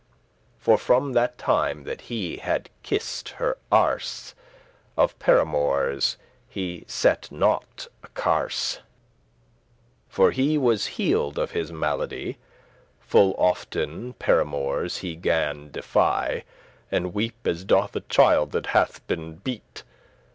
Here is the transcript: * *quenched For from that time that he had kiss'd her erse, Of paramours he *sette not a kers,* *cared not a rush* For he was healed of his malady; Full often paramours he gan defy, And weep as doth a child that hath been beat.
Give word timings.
* 0.15 0.35
*quenched 0.55 0.63
For 0.63 0.77
from 0.79 1.13
that 1.13 1.37
time 1.37 1.83
that 1.83 2.01
he 2.01 2.37
had 2.37 2.71
kiss'd 2.81 3.33
her 3.37 3.59
erse, 3.71 4.33
Of 4.97 5.19
paramours 5.19 6.17
he 6.49 6.85
*sette 6.87 7.31
not 7.31 7.87
a 8.01 8.07
kers,* 8.07 8.17
*cared 8.17 8.27
not 8.31 8.41
a 8.41 8.43
rush* 8.43 8.79
For 10.09 10.31
he 10.31 10.57
was 10.57 10.85
healed 10.97 11.37
of 11.37 11.51
his 11.51 11.71
malady; 11.71 12.39
Full 12.99 13.35
often 13.37 14.13
paramours 14.13 14.97
he 14.97 15.15
gan 15.15 15.69
defy, 15.69 16.45
And 16.91 17.13
weep 17.13 17.37
as 17.45 17.63
doth 17.63 17.95
a 17.95 18.01
child 18.01 18.53
that 18.53 18.65
hath 18.73 19.05
been 19.05 19.35
beat. 19.35 19.83